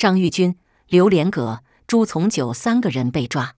[0.00, 0.56] 张玉军、
[0.88, 3.56] 刘连葛、朱从九三个人被抓。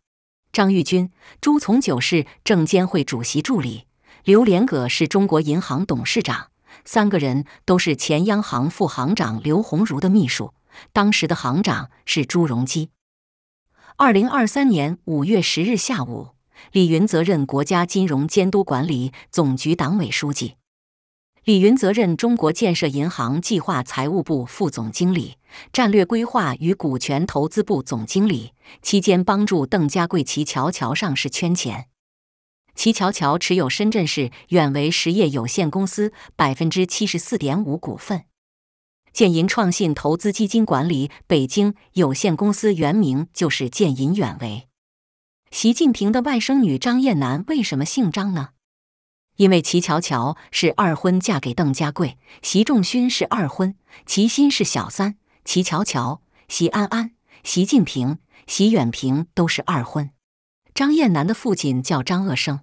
[0.51, 3.85] 张玉军、朱从九是证监会主席助理，
[4.25, 6.49] 刘连葛是中国银行董事长，
[6.85, 10.53] 三个人都是前央行副行长刘鸿儒的秘书。
[10.93, 12.91] 当时的行长是朱镕基。
[13.97, 16.31] 二零二三年五月十日下午，
[16.73, 20.57] 李云泽任国家金融监督管理总局党委书记。
[21.45, 25.39] 李云泽任中国建设银行计划财务部副总经理、
[25.73, 31.89] 战略规划与股权投资部总经理，期间帮助邓家贵齐桥桥上市圈钱。
[32.77, 38.23] 齐桥桥持有深圳市远为实业有限公司百分之七十四点五股份。
[39.13, 44.69] 建银创信投资基金管理北京有限公司原名就是建银远为。
[45.51, 48.51] 习近平的外甥女张燕楠为什么姓张呢？
[49.43, 53.75] 因为齐乔乔是二婚嫁给邓家贵，习仲勋是二婚，
[54.07, 57.11] 齐心是小三，齐乔乔、习安安、
[57.43, 60.11] 习近平、习远平都是二婚。
[60.73, 62.61] 张燕楠的父亲叫张鄂生，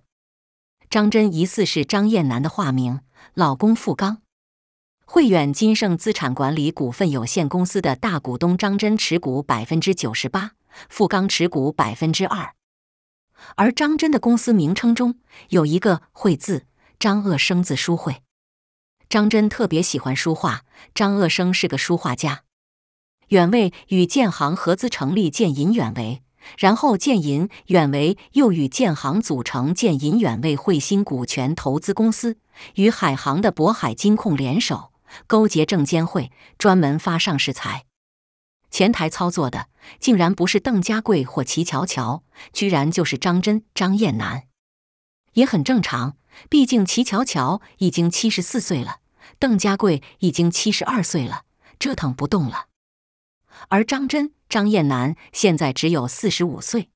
[0.90, 3.02] 张真疑似是张燕楠的化名，
[3.34, 4.22] 老公付刚。
[5.06, 10.52] 汇远金盛资产管理股份有限公司的大股东张真持股百分之九十八，
[10.88, 12.54] 付刚持股百分之二。
[13.56, 16.68] 而张真的公司名称中有一个“汇”字，
[17.00, 18.24] 张鄂生字书会。
[19.08, 22.44] 张真特别喜欢书画，张鄂生是个书画家。
[23.30, 26.22] 远卫与建行合资成立建银远维，
[26.58, 32.38] 然后建银远维又与建行组成建银远卫汇鑫股权投资公司，
[32.76, 34.92] 与海航的渤海金控联手。
[35.26, 37.86] 勾结证监会，专门发上市财，
[38.70, 39.68] 前台操作的
[40.00, 44.44] 竟然不是邓家贵或齐乔乔，居然就是张真、张燕楠，
[45.34, 46.18] 也很正常。
[46.50, 48.98] 毕竟齐乔乔已经七十四岁了，
[49.38, 51.44] 邓家贵已经七十二岁了，
[51.78, 52.68] 折腾不动了。
[53.68, 56.90] 而张真、张燕南现在只有四十五岁。